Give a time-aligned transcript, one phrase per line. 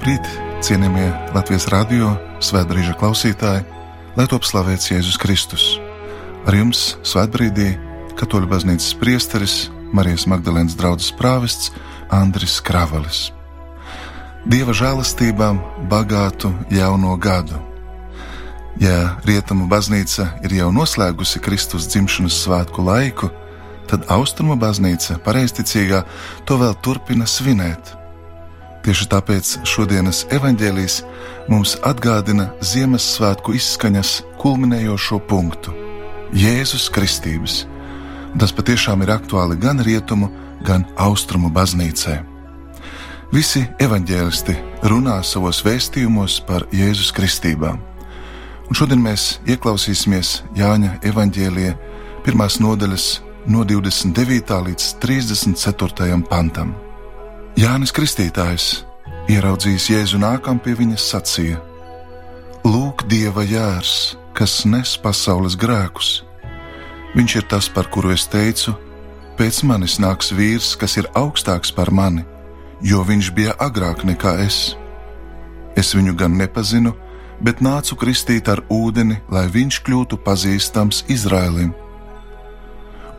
[0.00, 0.28] Labrīt,
[0.64, 3.66] cienījamie Latvijas radio svētbrīža klausītāji,
[4.16, 5.64] lai top slavēts Jēzus Kristus.
[6.48, 7.66] Ar jums svētbrīdī
[8.16, 9.58] Katoļu baznīcas priesteris
[9.92, 11.68] Marijas Magdalēnas draugs prāvests
[12.16, 13.26] Andris Kravalis.
[14.48, 15.60] Dieva žēlastībām
[15.92, 17.60] bagātu jauno gadu.
[18.80, 23.28] Ja rietumu baznīca ir jau noslēgusi Kristus dzimšanas svētku laiku,
[23.84, 26.06] tad austrumu baznīca pareizticīgā
[26.48, 27.99] to vēl turpina svinēt.
[28.80, 30.94] Tieši tāpēc šodienas evaņģēlijas
[31.52, 35.74] mums atgādina Ziemassvētku izskaņas kulminējošo punktu-
[36.44, 37.66] Jēzus Kristības.
[38.38, 40.30] Tas patiešām ir aktuāli gan rietumu,
[40.64, 42.24] gan austrumu baznīcai.
[43.32, 47.78] Visi evaņģēlisti runā savos vēstījumos par Jēzus Kristībām.
[48.68, 51.76] Un šodien mēs ieklausīsimies Jāņa evaņģēlīja
[52.24, 54.64] pirmās nodaļas no 29.
[54.66, 56.22] līdz 34.
[56.30, 56.89] pantam.
[57.60, 58.66] Jānis Kristītājs,
[59.28, 61.58] ieraudzījis Jēzu nākam pie viņas sacīja:
[62.64, 66.22] Lūk, Dieva jērs, kas nes pasaules grēkus.
[67.12, 68.72] Viņš ir tas, par kuru es teicu,
[69.36, 72.24] pēc manis nāks vīrs, kas ir augstāks par mani,
[72.80, 74.60] jo viņš bija agrāk nekā es.
[75.76, 76.94] Es viņu gan nepazinu,
[77.44, 81.74] bet nācu kristīt ar ūdeni, lai viņš kļūtu pazīstams Izrēlim.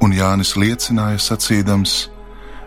[0.02, 2.00] Un Jānis liecināja sacīdams: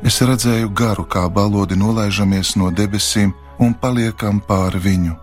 [0.04, 5.14] es redzēju garu, kā balodi nolaižamies no debesīm un paliekam pāri viņu.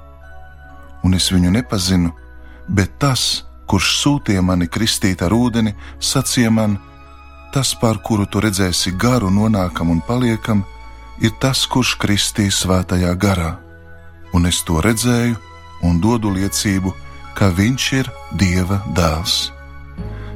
[1.05, 2.11] Un es viņu nepazinu,
[2.67, 6.79] bet tas, kurš sūtīja mani kristīt ar ūdeni, sacīja man:
[7.53, 10.63] Tas, pār kuru tu redzēsi garu, nonākam un paliekam,
[11.19, 13.57] ir tas, kurš kristīs svētajā garā.
[14.33, 15.35] Un es to redzēju
[15.83, 16.93] un dodu liecību,
[17.35, 19.51] ka viņš ir Dieva dēls.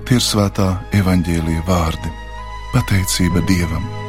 [0.06, 2.12] Tie ir svētā evaņģēlīja vārdi-
[2.74, 4.05] pateicība Dievam!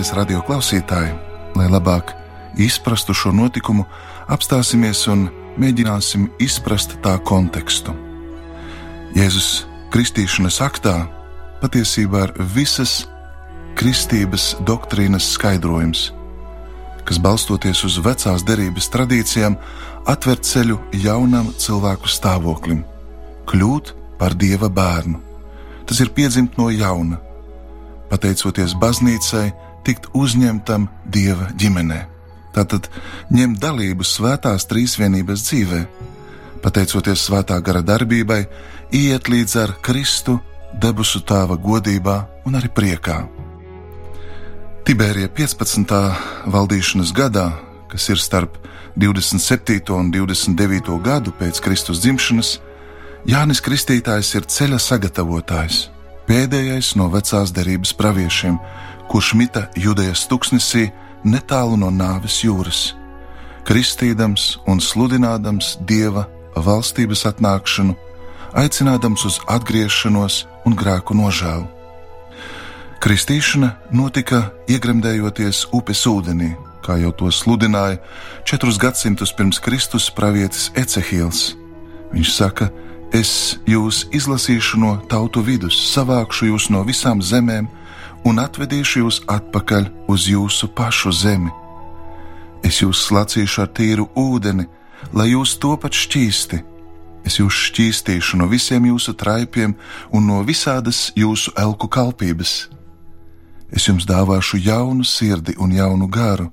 [0.00, 1.10] Latvijas radio klausītāji,
[1.60, 2.14] lai labāk
[2.56, 3.82] izprastu šo notikumu,
[4.32, 5.26] apstāsimies un
[5.60, 7.92] mēģināsim izprast tā kontekstu.
[9.12, 10.94] Jēzus kristīšanas aktā
[11.60, 12.94] patiesībā ir visas
[13.76, 16.08] kristības doktrīnas skaidrojums,
[17.04, 19.60] kas balstoties uz vecās derības tradīcijām,
[20.08, 22.86] atver ceļu jaunam cilvēku stāvoklim,
[23.52, 25.20] kļūt par dieva bērnu.
[25.84, 27.20] Tas ir piedzimt no jauna
[28.10, 29.50] pateicoties baznīcai,
[29.86, 32.00] tikt uzņemtam dieva ģimenē.
[32.54, 32.88] Tātad
[33.30, 35.80] ņemt dalību svētās trīsvienības dzīvē,
[36.64, 38.42] pateicoties svētā gara darbībai,
[38.92, 40.40] iet līdz ar Kristu
[40.82, 43.20] debesu tēva godībā un arī priekā.
[44.86, 45.94] Tibērija 15.
[46.50, 47.46] valdīšanas gadā,
[47.90, 48.56] kas ir starp
[48.98, 49.94] 27.
[49.94, 50.98] un 29.
[51.04, 52.58] gadu pēc Kristus dzimšanas,
[53.28, 55.86] Jānis Kristītājs ir ceļa sagatavotājs
[56.30, 58.58] pēdējais no vecās derības praviešiem,
[59.10, 60.90] kurš mita Judejas tuksnesī
[61.26, 62.94] netālu no nāves jūras,
[63.66, 67.96] kristīdams un sludinādams dieva valstības atnākšanu,
[68.54, 71.66] aicinādams uz atgriešanos un grēku nožēlu.
[73.00, 76.52] Kristīšana notika iegremdējoties upes ūdenī,
[76.84, 77.98] kā jau to sludināja
[78.44, 81.54] četrus gadsimtus pirms Kristus pravietis Ecehils.
[82.12, 87.66] Viņš saka, ka Es jūs izlasīšu no tautu vidus, savākšu jūs no visām zemēm
[88.24, 91.52] un atvedīšu jūs atpakaļ uz jūsu pašu zemi.
[92.66, 94.66] Es jūs slacīšu ar tīru ūdeni,
[95.16, 96.60] lai jūs topat šķīsti.
[97.24, 99.74] Es jūs šķīstīšu no visiem jūsu traipiem
[100.12, 102.68] un no visādas jūsu elku kalpības.
[103.70, 106.50] Es jums dāvāšu jaunu sirdi un jaunu garu.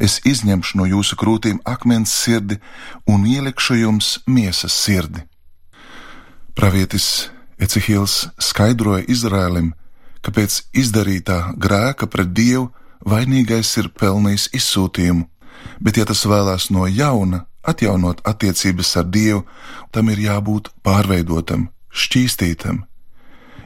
[0.00, 2.56] Es izņemšu no jūsu krūtīm akmens sirdi
[3.06, 5.26] un ielikšu jums miesas sirdi.
[6.56, 9.74] Pravietis Ecehils skaidroja Izrēlim,
[10.22, 12.70] ka pēc izdarītā grēka pret Dievu
[13.06, 15.26] vainīgais ir pelnījis izsūtījumu,
[15.80, 19.44] bet, ja tas vēlās no jauna atjaunot attiecības ar Dievu,
[19.92, 22.84] tam ir jābūt pārveidotam, šķīstītam,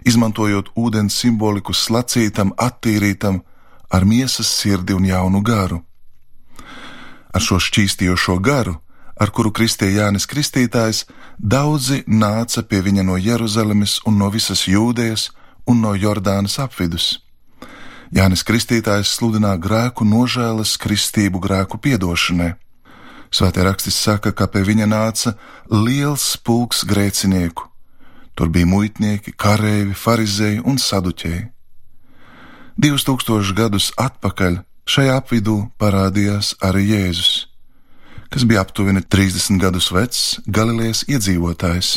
[0.07, 3.43] izmantojot ūdens simboliku slacītam, attīrītam,
[3.91, 5.83] ar miesas sirdi un jaunu garu.
[7.35, 8.79] Ar šo šķīstījošo garu
[9.21, 11.05] ar kuru kristīja Jānis Kristītājs,
[11.39, 15.31] daudzi nāca pie viņa no Jeruzalemes un no visas Jūdejas
[15.67, 17.19] un no Jordānas apvidus.
[18.15, 22.53] Jānis Kristītājs sludināja grēku nožēlas kristību grēku piedošanai.
[23.35, 25.33] Svētā rakstis saka, ka pie viņa nāca
[25.67, 27.67] liels pulks grēcinieku.
[28.39, 31.49] Tur bija muitnieki, kareivi, farizēji un saduķēji.
[32.79, 37.47] Divus tūkstošus gadus atpakaļ šajā apvidū parādījās arī Jēzus,
[38.31, 41.97] kas bija aptuveni 30 gadus vecs Galilejas iedzīvotājs.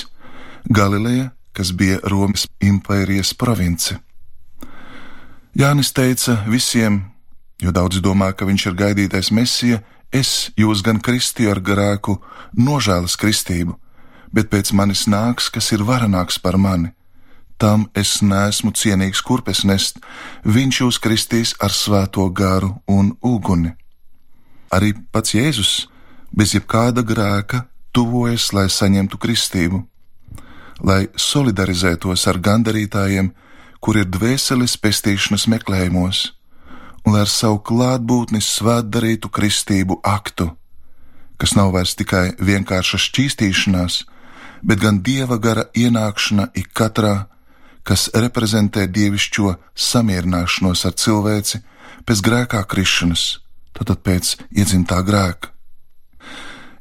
[0.70, 3.98] Galileja, kas bija Romas impērijas province.
[5.58, 7.00] Jānis teica visiem,
[7.58, 9.80] jo daudzi domā, ka viņš ir gaidītais mesija,
[10.14, 12.20] es jūs gan kristīju ar grēku,
[12.54, 13.74] nožēlas kristību,
[14.30, 16.94] bet pēc manis nāks, kas ir varenāks par mani.
[17.58, 19.98] Tam es neesmu cienīgs kurpes nest,
[20.46, 23.74] viņš jūs kristīs ar svēto garu un uguni.
[24.70, 25.88] Arī pats Jēzus
[26.30, 27.66] bez jebkāda grēka
[27.98, 29.82] tuvojas, lai saņemtu kristību,
[30.84, 33.32] lai solidarizētos ar gandarītājiem,
[33.82, 36.34] kur ir dvēseles pestīšanas meklējumos,
[37.06, 40.50] un lai ar savu klātbūtni svētdarītu kristību aktu,
[41.38, 44.04] kas nav vairs tikai vienkārša šķīstīšanās,
[44.64, 47.28] bet gan dieva gara ienākšana ik katrā,
[47.88, 51.62] kas reprezentē dievišķo samierināšanos ar cilvēci
[52.08, 53.38] pēc grēkā krišanas,
[53.78, 55.54] tātad pēc iedzimtā grēka.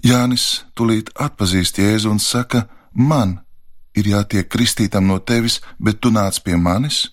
[0.06, 3.40] Jānis tulīt atpazīst Jēzu un saka: Man
[3.96, 7.08] ir jātiek kristītam no tevis, bet tu nāc pie manis?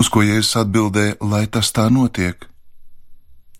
[0.00, 2.46] Uz ko Jēzus atbildēja, lai tas tā notiek.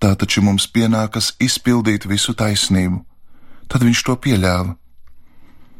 [0.00, 3.02] Tā taču mums pienākas izpildīt visu taisnību.
[3.68, 4.76] Tad viņš to pieļāva.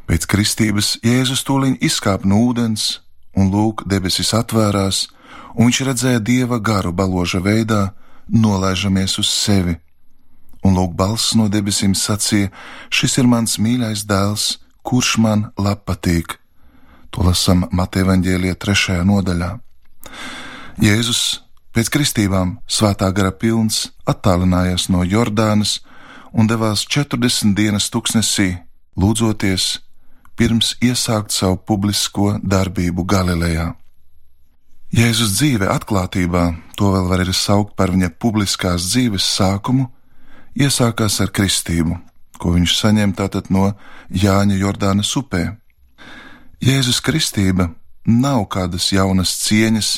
[0.05, 2.99] Pēc kristības Jēzus tūliņ izkāpa no ūdens,
[3.33, 5.07] un lūk, debesis atvērās,
[5.55, 7.93] un viņš redzēja dieva garu baloža veidā,
[8.29, 9.77] nolaižamies uz sevi.
[10.61, 12.51] Un lūk, balss no debesīm sacīja:
[12.93, 16.37] Šis ir mans mīļais dēls, kurš man patīk.
[17.11, 19.01] To lasām Mateja Vāģēlijā, 3.
[19.03, 19.51] nodaļā.
[20.81, 21.41] Jēzus
[21.75, 25.79] pēc kristībām, svētā gara pilns, attālinājās no Jordānas
[26.31, 28.55] un devās 40 dienas tuksnesī,
[28.95, 29.81] lūdzoties,
[30.39, 33.73] pirms iesākt savu publisko darbību Galilejā.
[34.91, 36.45] Jēzus dzīve atklātībā,
[36.75, 39.85] to vēl var arī saukt par viņa publiskās dzīves sākumu,
[40.59, 41.95] iesākās ar kristību,
[42.41, 43.71] ko viņš saņem tātad no
[44.09, 45.43] Jāņa Jordānas upē.
[46.61, 47.69] Jēzus kristība
[48.05, 49.91] nav kādas jaunas cieņas,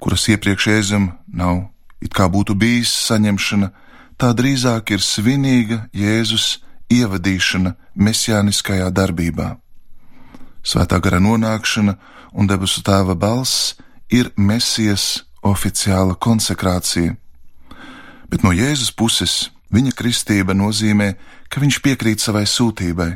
[0.00, 1.68] kuras iepriekš Jēzum nav
[2.00, 3.70] it kā būtu bijis saņemšana,
[4.16, 6.58] tā drīzāk ir svinīga Jēzus
[6.90, 9.54] ievadīšana mesijāniskajā darbībā.
[10.64, 11.96] Svētā gara nonākšana
[12.32, 13.76] un debesu tēva balss
[14.12, 17.16] ir mesijas oficiāla konsekrācija.
[18.30, 21.14] Bet no Jēzus puses viņa kristība nozīmē,
[21.50, 23.10] ka viņš piekrīt savai sūtībai,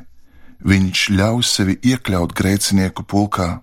[0.67, 3.63] viņš ļauj sevi iekļaut grēcinieku pulkā.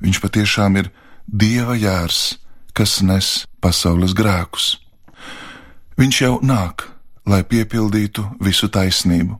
[0.00, 0.90] Viņš patiešām ir
[1.26, 2.38] dieva jērs,
[2.76, 4.76] kas nes pasaules grēkus.
[5.96, 6.88] Viņš jau nāk,
[7.26, 9.38] lai piepildītu visu taisnību.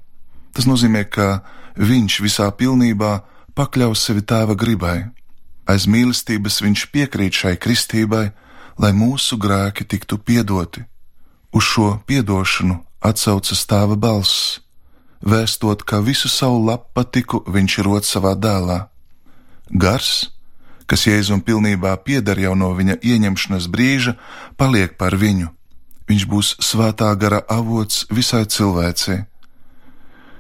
[0.57, 1.45] Tas nozīmē, ka
[1.77, 3.13] viņš visā pilnībā
[3.57, 5.05] pakļaus sevi tēva gribai.
[5.69, 8.31] Aiz mīlestības viņš piekrīt šai kristībai,
[8.81, 10.85] lai mūsu grēki tiktu piedoti.
[11.53, 14.61] Uz šo piedošanu atsaucas tēva balss,
[15.21, 18.87] vēstot, ka visu savu lapatiku viņš rod savā dēlā.
[19.71, 20.31] Gars,
[20.87, 24.17] kas Jēzum pilnībā pieder jau no viņa ieņemšanas brīža,
[24.57, 25.51] paliek par viņu.
[26.07, 29.25] Viņš būs svētā gara avots visai cilvēcei.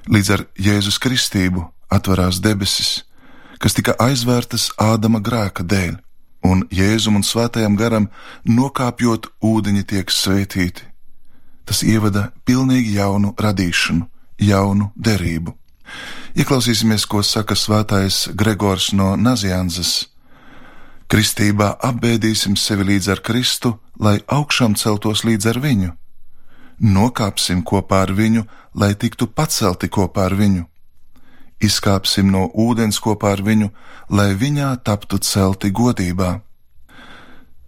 [0.06, 3.02] Līdz ar Jēzus kristību atverās debesis,
[3.58, 5.96] kas tika aizvērtas Ādama grēka dēļ,
[6.46, 8.06] un Jēzum un svētajam garam
[8.46, 10.92] nokāpjot ūdeņi tiek svētīti
[11.66, 14.06] tas ievada pilnīgi jaunu radīšanu,
[14.38, 15.54] jaunu derību.
[16.36, 20.08] Ieklausīsimies, ko saka svētais Gregors no Nazianzas.
[21.08, 25.92] Kristībā apbēdīsim sevi līdz ar Kristu, lai augšām celtos līdz ar viņu.
[26.82, 28.42] Nokāpsim kopā ar viņu,
[28.74, 30.66] lai tiktu pacelti kopā ar viņu.
[31.62, 33.70] Izkāpsim no ūdens kopā ar viņu,
[34.10, 36.42] lai viņā taptu celti godībā.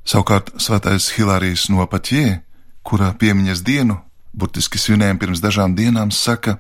[0.04, 2.42] Savukārt svētais Hilārijas no Paķē
[2.88, 3.98] kurā piemiņas dienu,
[4.38, 6.59] burtiski svinējam pirms dažām dienām, saka,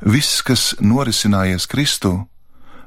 [0.00, 2.14] viss, kas norisinājies Kristū,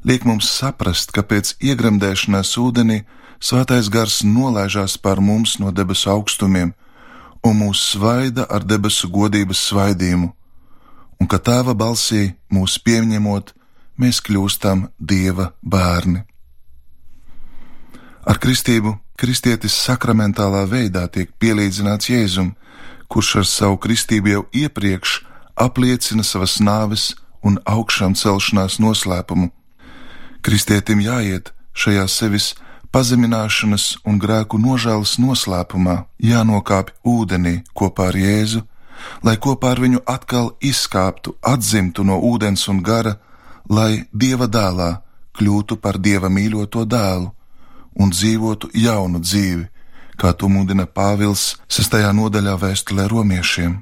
[0.03, 3.03] liek mums saprast, ka pēc iegremdēšanās ūdenī
[3.39, 6.74] svētais gars nolaižās pār mums no debesu augstumiem
[7.46, 10.32] un mūs svaida ar debesu godības svaidījumu,
[11.22, 13.53] un ka tēva balsī mūs pieņemot,
[14.01, 16.24] mēs kļūstam dieva bērni.
[18.25, 22.55] Ar kristību kristietis sakramentālā veidā tiek pielīdzināts Jēzum,
[23.15, 25.12] kurš ar savu kristību jau iepriekš
[25.65, 27.13] apliecina savas nāves
[27.48, 29.53] un augšām celšanās noslēpumu.
[30.43, 32.50] Kristietim jāiet šajā sevis
[32.91, 38.65] pazemināšanas un grēku nožēlas noslēpumā, jānokāpj ūdenī kopā ar Jēzu,
[39.24, 43.15] lai kopā ar viņu atkal izkāptu, atzimtu no ūdens un gara,
[43.72, 44.89] lai Dieva dēlā
[45.39, 47.31] kļūtu par Dieva mīļoto dēlu
[47.95, 49.63] un dzīvotu jaunu dzīvi,
[50.15, 52.00] kā to mudina Pāvils 6.
[52.15, 53.77] nodaļā vēstulē romiešiem.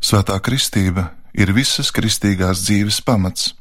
[0.00, 3.54] Svētā kristība ir visas kristīgās dzīves pamats,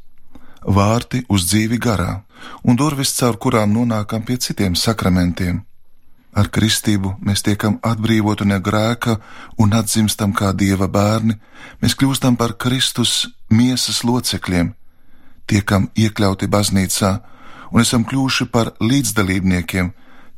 [0.61, 2.23] vārti uz dzīvi garā
[2.63, 5.63] un durvis, caur kurām nonākam pie citiem sakramentiem.
[6.35, 9.17] Ar kristību mēs tiekam atbrīvoti no grēka
[9.57, 11.37] un atzimstam kā dieva bērni,
[11.81, 14.73] mēs kļūstam par Kristus miesas locekļiem,
[15.47, 17.11] tiekam iekļauti baznīcā
[17.71, 19.93] un esam kļuvuši par līdzdalībniekiem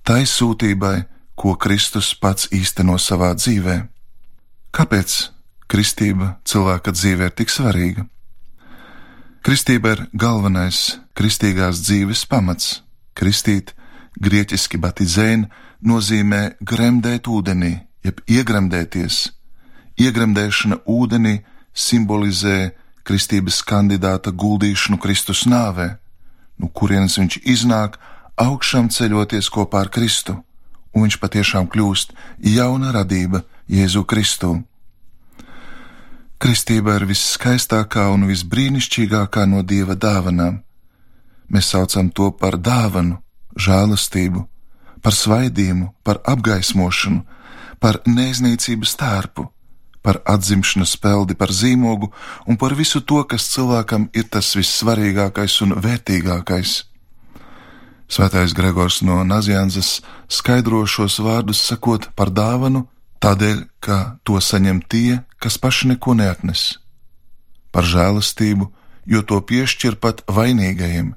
[0.07, 1.01] tai sūtībai,
[1.37, 3.77] ko Kristus pats īsteno savā dzīvē.
[4.73, 5.17] Kāpēc
[5.69, 8.07] kristība cilvēka dzīvē ir tik svarīga?
[9.45, 12.81] Kristība ir galvenais kristīgās dzīves pamats.
[13.17, 13.71] Kristīt,
[14.19, 15.47] grieķiski batizēna,
[15.81, 19.21] nozīmē gremdēt ūdenī, jeb iegremdēties.
[19.97, 21.37] Iegremdēšana ūdenī
[21.73, 22.73] simbolizē
[23.07, 25.93] kristības kandidāta guldīšanu Kristus nāvē,
[26.57, 27.97] no kurienes viņš iznāk
[28.37, 30.41] augšām ceļoties kopā ar Kristu,
[30.93, 32.13] un viņš patiešām kļūst
[32.55, 34.55] jauna radība Jēzu Kristu.
[36.37, 40.61] Kristība ir viskaistākā un visbrīnišķīgākā no Dieva dāvanām.
[41.49, 43.17] Mēs saucam to par dāvanu,
[43.57, 44.43] žēlastību,
[45.01, 47.23] par svaidījumu, par apgaismošanu,
[47.81, 49.47] par neiznīcības tērpu,
[50.05, 52.11] par atzimšanas peldi, par zīmogu
[52.45, 56.77] un par visu to, kas cilvēkam ir tas vissvarīgākais un vērtīgākais.
[58.07, 59.99] Svētais Gregors no Nazjanzas
[60.31, 62.85] skaidro šos vārdus sakot par dāvanu,
[63.19, 66.77] tādēļ, ka to saņem tie, kas paši neko neatnes,
[67.71, 68.69] par žēlastību,
[69.11, 71.13] jo to piešķir pat vainīgajiem,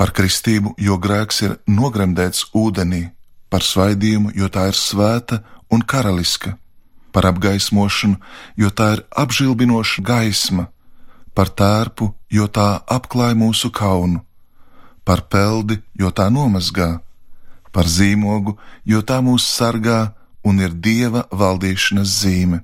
[0.00, 3.10] par kristību, jo grēks ir nogremdēts ūdenī,
[3.52, 6.56] par svaidījumu, jo tā ir svēta un karaliska.
[7.10, 8.20] Par apgaismošanu,
[8.56, 10.68] jo tā ir apžilbinoša gaisma,
[11.34, 14.22] par tērpu, jo tā apklāj mūsu kaunu,
[15.04, 17.00] par peldi, jo tā nomazgā,
[17.72, 20.12] par zīmogu, jo tā mūs sargā
[20.44, 22.62] un ir dieva valdīšanas zīme.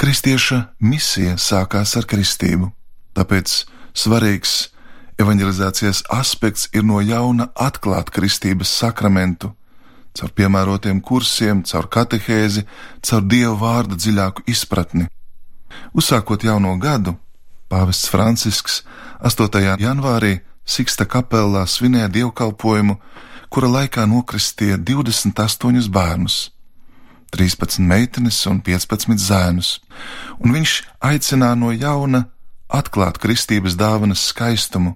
[0.00, 2.70] Kristieša misija sākās ar kristību,
[3.16, 4.70] tāpēc svarīgs
[5.20, 9.52] evanģelizācijas aspekts ir no jauna atklāt kristības sakramentu,
[10.16, 12.64] caur piemērotiem kursiem, caur katehēzi,
[13.04, 15.10] caur dievu vārda dziļāku izpratni.
[15.92, 17.16] Uzsākot jauno gadu,
[17.70, 18.80] Pāvests Francisks
[19.22, 19.78] 8.
[19.78, 22.94] janvārī Siksta kapelā svinēja dievkalpojumu,
[23.50, 26.36] kura laikā nokristīja 28 bērnus,
[27.34, 29.70] 13 meitenes un 15 zēnus,
[30.38, 30.74] un viņš
[31.10, 32.28] aicināja no jauna
[32.70, 34.94] atklāt kristības dāvanas skaistumu,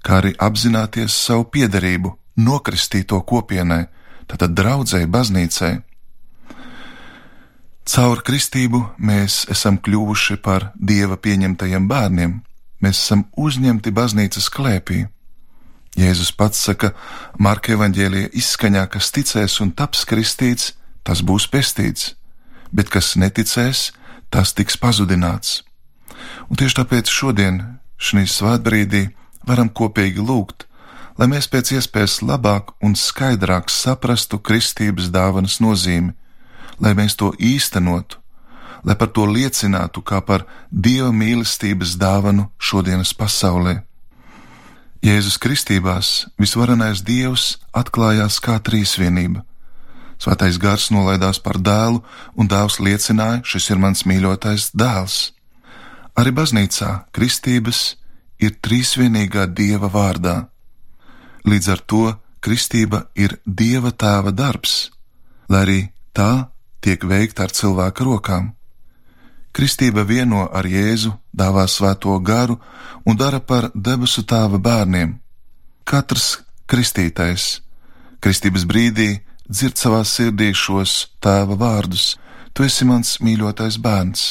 [0.00, 3.86] kā arī apzināties savu piederību nokristīto kopienai,
[4.30, 5.74] tātad draudzēji, baznīcai.
[7.86, 12.40] Caur kristību mēs esam kļuvuši par dieva pieņemtajiem bērniem,
[12.82, 15.06] mēs esam uzņemti baznīcas klēpī.
[15.96, 16.92] Jēzus pats saka,
[17.40, 20.74] Marka evanģēlīja izskaņā, kas ticēs un taps kristīts,
[21.06, 22.14] tas būs pestīts,
[22.72, 23.92] bet kas neticēs,
[24.28, 25.62] tas tiks pazudināts.
[26.50, 27.62] Un tieši tāpēc šodien,
[27.96, 29.06] šī svētbrīdī,
[29.48, 30.66] varam kopīgi lūgt,
[31.16, 36.12] lai mēs pēc iespējas labāk un skaidrāk saprastu kristības dāvanas nozīmi,
[36.80, 38.20] lai mēs to īstenotu,
[38.84, 43.82] lai par to liecinātu kā par dieva mīlestības dāvanu šodienas pasaulē.
[45.04, 49.44] Jēzus Kristībās visvarenais Dievs atklājās kā trīsvienība.
[50.18, 52.02] Svētais gars nolaidās par dēlu,
[52.34, 55.32] un dēls liecināja: Šis ir mans mīļotais dēls.
[56.16, 57.94] Arī baznīcā kristības
[58.40, 60.46] ir trīsvienīgā Dieva vārdā
[61.46, 62.02] Līdz ar to
[62.42, 64.90] kristība ir Dieva tēva darbs,
[65.46, 65.80] lai arī
[66.10, 66.50] tā
[66.82, 68.55] tiek veikta ar cilvēka rokām.
[69.56, 72.58] Kristība vieno ar Jēzu, dāvā svēto garu
[73.08, 75.14] un dara par debesu tēva bērniem.
[75.88, 77.62] Katrs kristītais
[78.20, 82.18] kristības brīdī dzird savā sirdī šos tēva vārdus:
[82.52, 84.24] Tu esi mans mīļotais bērns,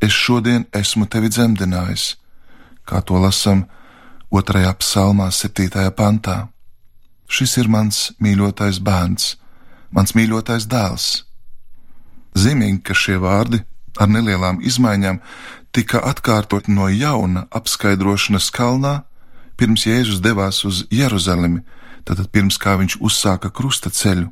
[0.00, 2.04] es šodien esmu tevi dzemdinājis,
[2.86, 3.64] kā to lasām
[4.30, 6.36] otrajā psalmā, septītajā pantā.
[7.26, 9.34] Šis ir mans mīļotais bērns,
[9.90, 11.08] mans mīļotais dēls.
[12.38, 13.64] Zīmīgi, ka šie vārdi
[13.98, 15.20] ar nelielām izmaiņām
[15.74, 19.02] tika atkārtot no jauna apskaidrošanas kalnā,
[19.58, 21.64] pirms Jēzus devās uz Jeruzalemi,
[22.06, 24.30] tātad pirms kā viņš uzsāka krusta ceļu.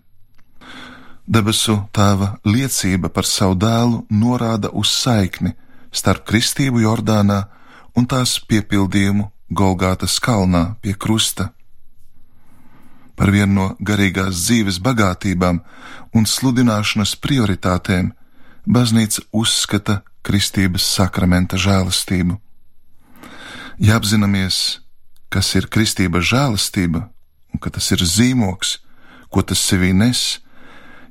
[1.26, 5.56] Debesu tēva liecība par savu dēlu norāda uz saikni
[5.90, 7.40] starp kristību Jordānā
[7.98, 11.50] un tās piepildījumu Golgātas kalnā pie krusta.
[13.16, 15.62] Par vienu no garīgās dzīves bagātībām
[16.14, 18.12] un sludināšanas prioritātēm
[18.66, 22.38] baznīca uzskata kristības sakramenta žēlastību.
[23.78, 24.80] Ja apzināmies,
[25.30, 27.06] kas ir kristības žēlastība
[27.52, 28.78] un ka tas ir zīmoks,
[29.30, 30.40] ko tas sevī nes,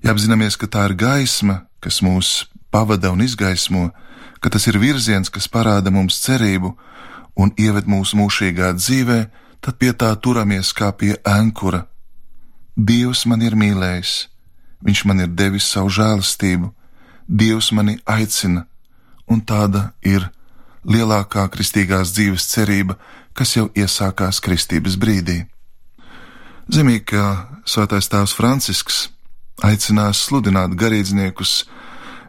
[0.04, 3.90] ja apzināmies, ka tā ir gaisma, kas mūs pavada un izgaismo,
[4.42, 6.76] ka tas ir virziens, kas parāda mums cerību
[7.40, 9.20] un ieved mūsu mūžīgā dzīvē,
[9.62, 11.86] tad pie tā turamies kā pie ankura.
[12.76, 14.16] Dievs man ir mīlējis,
[14.86, 16.70] Viņš man ir devis savu žēlastību,
[17.28, 18.66] Dievs mani aicina,
[19.28, 20.28] un tāda ir
[20.86, 22.98] lielākā kristīgās dzīves cerība,
[23.34, 25.44] kas jau iesākās kristības brīdī.
[26.70, 27.24] Zīmīgi, ka
[27.66, 29.08] Svētais Tēvs Francisks
[29.66, 31.66] aicinās sludināt garīdzniekus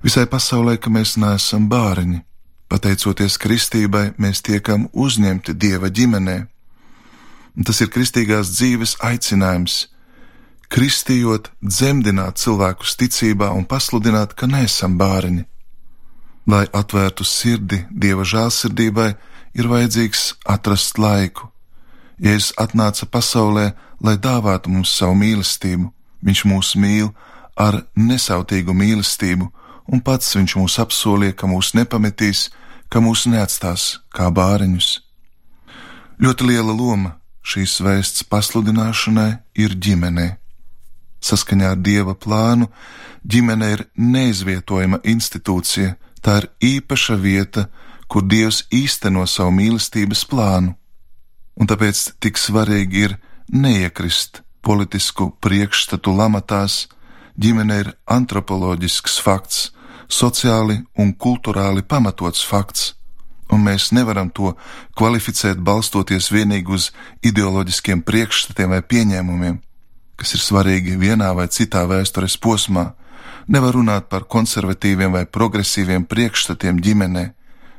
[0.04, 2.22] visai pasaulē, ka mēs neesam bāriņi.
[2.68, 6.38] Pateicoties kristībai, mēs tiekam uzņemti Dieva ģimenē.
[7.64, 9.86] Tas ir kristīgās dzīves aicinājums
[10.72, 15.44] kristījot, dzemdināt cilvēkus ticībā un pasludināt, ka neesam bāriņi.
[16.46, 19.10] Lai atvērtu sirdi dieva žēlsirdībai,
[19.58, 21.50] ir vajadzīgs atrast laiku.
[22.22, 25.90] Jēzus atnāca pasaulē, lai dāvātu mums savu mīlestību.
[26.26, 27.10] Viņš mūs mīl
[27.56, 29.50] ar nesautīgu mīlestību,
[29.92, 32.48] un pats viņš mūs apsolīja, ka mūs nepametīs,
[32.88, 35.00] ka mūs neatstās kā bāriņus.
[36.22, 39.30] Ļoti liela loma šīs vēsts pasludināšanai
[39.60, 40.36] ir ģimenei.
[41.20, 42.68] Saskaņā ar dieva plānu
[43.26, 47.66] ģimene ir neizvietojama institūcija, tā ir īpaša vieta,
[48.08, 50.74] kur dievs īsteno savu mīlestības plānu.
[51.56, 53.16] Un tāpēc tik svarīgi ir
[53.50, 56.86] neiekrist politisku priekšstatu lamatās,
[57.40, 59.70] ģimene ir antropoloģisks fakts,
[60.08, 62.92] sociāli un kultūrāli pamatots fakts,
[63.50, 64.54] un mēs nevaram to
[64.98, 66.90] kvalificēt balstoties vienīgi uz
[67.26, 69.62] ideoloģiskiem priekšstatiem vai pieņēmumiem
[70.16, 72.90] kas ir svarīgi vienā vai citā vēstures posmā,
[73.48, 77.26] nevar runāt par konservatīviem vai progresīviem priekšstatiem ģimenē.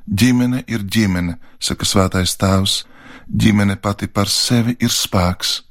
[0.08, 2.86] Ģimene ir ģimene, saka svētais tēvs,
[3.28, 5.64] ģimene pati par sevi ir spēks.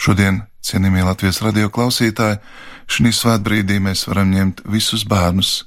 [0.00, 2.38] Šodien, cienījamie Latvijas radio klausītāji,
[2.86, 5.64] šī svētbrīdī mēs varam ņemt visus bērnus,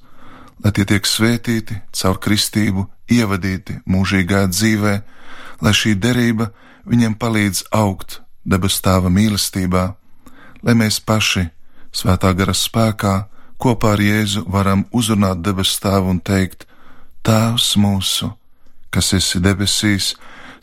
[0.63, 4.93] lai tie tiek svētīti caur kristību, ievadīti mūžīgā dzīvē,
[5.61, 6.53] lai šī derība
[6.87, 9.83] viņiem palīdz augt debes tēva mīlestībā
[10.63, 11.47] lai mēs paši,
[11.93, 13.15] svētā gara spēkā,
[13.61, 16.65] kopā ar Jēzu varam uzrunāt debesu Tēvu un teikt:
[17.23, 18.31] Tēvs mūsu,
[18.91, 20.13] kas esi debesīs,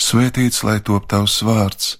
[0.00, 1.96] svētīts lai top tavs vārds,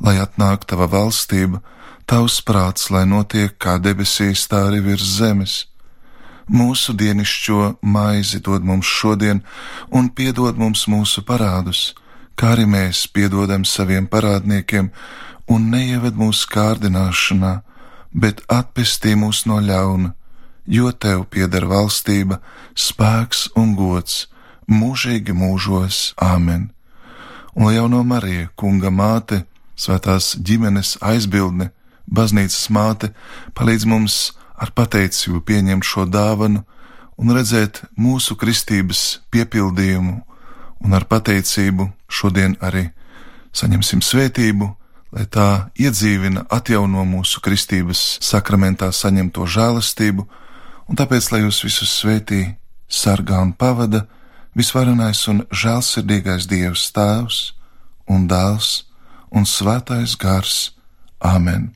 [0.00, 1.62] lai atnāk tava valstība,
[2.06, 5.64] tavs prāts, lai notiek kā debesīs, tā arī virs zemes.
[6.44, 9.40] Mūsu dienascho maizi dod mums šodien,
[9.88, 11.94] un piedod mums mūsu parādus,
[12.36, 14.90] kā arī mēs piedodam saviem parādniekiem,
[15.50, 17.54] un neieved mūsu kārdināšanā,
[18.14, 20.14] bet atpestī mūs no ļauna,
[20.66, 22.40] jo tev pieder valstība,
[22.74, 24.26] spēks un gods
[24.70, 26.70] mūžīgi mūžos Āmen.
[27.54, 29.44] Un jau no Marija, kunga māte,
[29.76, 31.70] svētās ģimenes aizbildne,
[32.06, 33.12] baznīcas māte,
[33.54, 34.16] palīdz mums
[34.58, 36.64] ar pateicību pieņemt šo dāvanu
[37.18, 40.16] un redzēt mūsu kristības piepildījumu,
[40.84, 42.88] un ar pateicību šodien arī
[43.54, 44.72] saņemsim svētību
[45.14, 50.26] lai tā iedzīvina, atjauno mūsu kristības sakramentā saņemto žēlastību,
[50.90, 52.42] un tāpēc, lai jūs visus svētī,
[52.90, 54.04] sargā un pavada
[54.58, 57.40] visvarenais un žēlsirdīgais Dievs Tēvs
[58.10, 58.84] un Dēls
[59.34, 60.70] un Svētais Gars.
[61.24, 61.72] Āmen!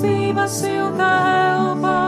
[0.00, 1.08] Mīlestības silta
[1.52, 2.00] elpā.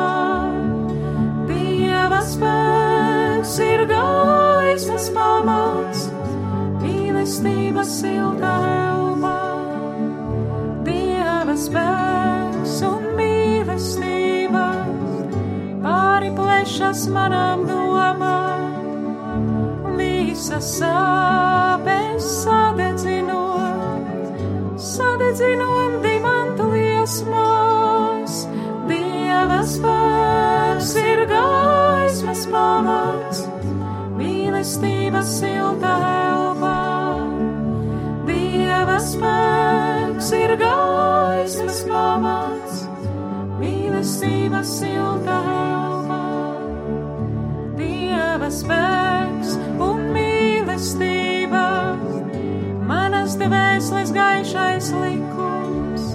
[1.49, 6.07] Dieva spēks ir gaismas pamats,
[6.81, 8.53] mīlestības silta
[8.89, 9.35] elpā.
[10.87, 14.79] Dieva spēks un mīlestības
[15.85, 18.63] pāri plešas manām domām,
[19.99, 24.07] visas sāpes sadedzinot,
[24.81, 27.62] sadedzinot dimantu liesmās.
[29.62, 33.44] Dieva spēks ir gaismas pamats,
[34.18, 35.92] mīlestības siltā.
[38.98, 42.81] spēks ir gaismas pamats,
[43.61, 46.18] mīlestības silta elpa.
[47.79, 51.64] Dieva spēks un mīlestība,
[52.90, 56.11] manas dvēseles gaišais likums,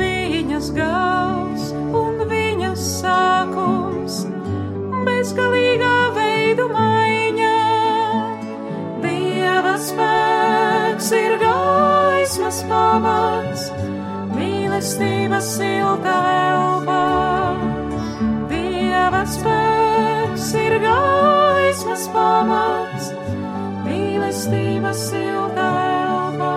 [0.00, 1.49] viņas viņas
[3.10, 4.16] sākums,
[5.06, 7.54] bezgalīgā veidu maiņa.
[9.02, 13.66] Dieva spēks ir gaismas pamats,
[14.36, 17.00] mīlestības silta elpa.
[18.52, 23.10] Dieva spēks ir gaismas pamats,
[23.88, 26.54] mīlestības silta elpa.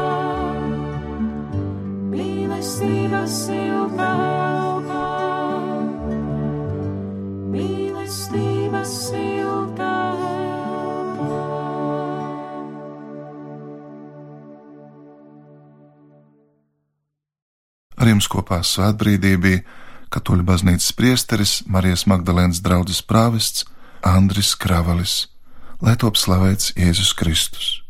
[2.13, 4.13] Mīlestības silta elpa.
[4.13, 4.72] Mīlestības silta elpa.
[18.03, 19.61] Ar jums kopā svētbrīdī bija
[20.11, 23.63] Katoļu baznīcas priesteris Marijas Magdalēnas draugs prāvests
[24.03, 25.29] Andris Kravalis,
[25.79, 27.82] lai top slavēts Jēzus Kristus.